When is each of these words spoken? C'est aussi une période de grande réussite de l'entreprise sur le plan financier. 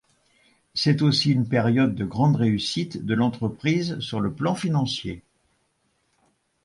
C'est 0.73 1.03
aussi 1.03 1.31
une 1.31 1.47
période 1.47 1.93
de 1.93 2.05
grande 2.05 2.35
réussite 2.35 3.05
de 3.05 3.13
l'entreprise 3.13 3.99
sur 3.99 4.19
le 4.19 4.33
plan 4.33 4.55
financier. 4.55 5.21